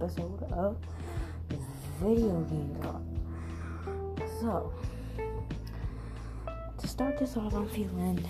[0.00, 0.76] episode of
[2.00, 3.02] Video Game Talk.
[4.40, 4.72] So,
[6.78, 8.24] to start this off, I'm feeling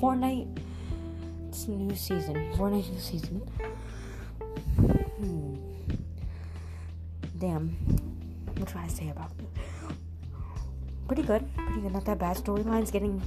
[0.00, 0.58] Fortnite.
[1.48, 2.34] It's new season.
[2.56, 3.38] Fortnite new season.
[5.18, 5.54] Hmm.
[7.38, 7.68] Damn.
[8.58, 9.46] What should I say about it?
[11.06, 11.48] Pretty good.
[11.56, 11.92] Pretty good.
[11.92, 12.36] Not that bad.
[12.36, 13.22] Storyline's getting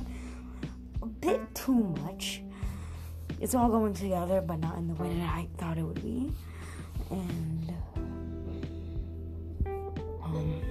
[1.22, 2.42] bit too much.
[3.40, 6.34] It's all going together, but not in the way that I thought it would be.
[7.10, 7.74] And
[10.24, 10.62] um,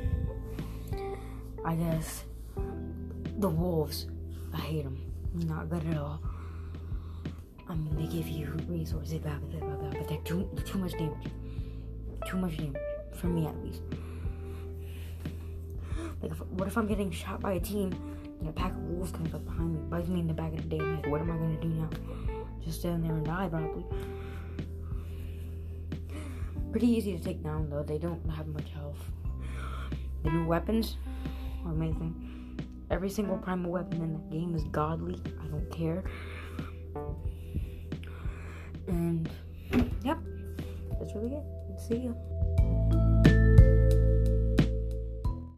[1.64, 2.24] I guess
[3.38, 4.06] the wolves.
[4.52, 4.98] I hate them.
[5.34, 6.20] Not good at all.
[7.68, 10.92] I mean, they give you resources, blah, blah, blah, blah, but they're too, too much
[10.92, 11.28] damage.
[12.26, 12.80] Too much damage.
[13.14, 13.82] For me, at least.
[16.22, 17.92] Like, if, what if I'm getting shot by a team
[18.40, 20.68] and a pack of wolves comes up behind me, bites me in the back of
[20.68, 21.10] the damn head?
[21.10, 21.90] What am I gonna do now?
[22.64, 23.84] Just stand there and die, probably.
[26.70, 27.82] Pretty easy to take down, though.
[27.82, 28.98] They don't have much health.
[30.22, 30.96] The new weapons
[31.64, 32.58] are amazing.
[32.90, 35.20] Every single primal weapon in the game is godly.
[35.42, 36.04] I don't care.
[38.86, 39.28] And,
[40.02, 40.18] yep,
[40.98, 41.44] that's really it.
[41.78, 42.37] See you.